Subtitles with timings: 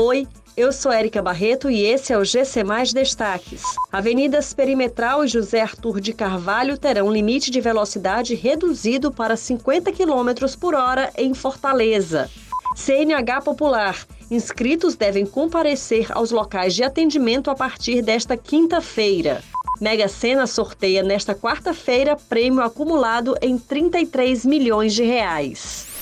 [0.00, 3.62] Oi, eu sou Érica Barreto e esse é o GC Mais Destaques.
[3.90, 10.56] Avenidas Perimetral e José Arthur de Carvalho terão limite de velocidade reduzido para 50 km
[10.60, 12.30] por hora em Fortaleza.
[12.76, 14.06] CNH Popular.
[14.30, 19.42] Inscritos devem comparecer aos locais de atendimento a partir desta quinta-feira.
[19.80, 25.97] Mega Sena sorteia nesta quarta-feira prêmio acumulado em 33 milhões de reais.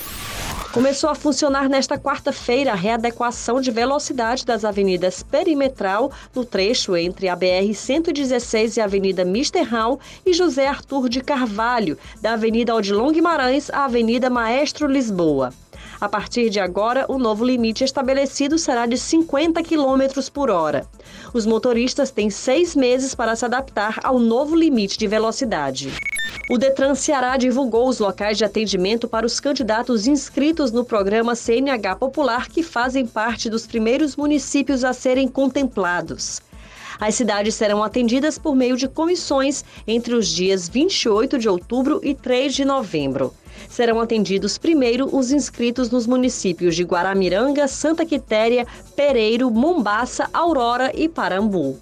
[0.77, 7.27] Começou a funcionar nesta quarta-feira a readequação de velocidade das avenidas Perimetral no trecho entre
[7.27, 13.71] a BR-116 e a Avenida Misterral e José Arthur de Carvalho, da Avenida Odilon Guimarães
[13.71, 15.51] à Avenida Maestro Lisboa.
[15.99, 20.85] A partir de agora, o novo limite estabelecido será de 50 km por hora.
[21.33, 25.91] Os motoristas têm seis meses para se adaptar ao novo limite de velocidade.
[26.49, 31.95] O Detran Ceará divulgou os locais de atendimento para os candidatos inscritos no programa CNH
[31.97, 36.41] Popular que fazem parte dos primeiros municípios a serem contemplados.
[36.99, 42.15] As cidades serão atendidas por meio de comissões entre os dias 28 de outubro e
[42.15, 43.33] 3 de novembro.
[43.69, 51.07] Serão atendidos primeiro os inscritos nos municípios de Guaramiranga, Santa Quitéria, Pereiro, Mombaça, Aurora e
[51.07, 51.77] Parambu.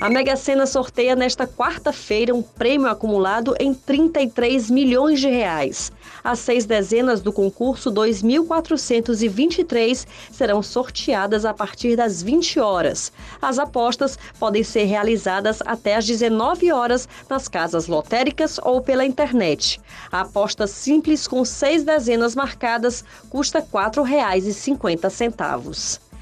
[0.00, 5.92] A Mega Sena sorteia nesta quarta-feira um prêmio acumulado em 33 milhões de reais.
[6.22, 13.12] As seis dezenas do concurso 2423 serão sorteadas a partir das 20 horas.
[13.40, 19.80] As apostas podem ser realizadas até às 19 horas nas casas lotéricas ou pela internet.
[20.10, 26.00] A aposta simples com seis dezenas marcadas custa R$ 4,50.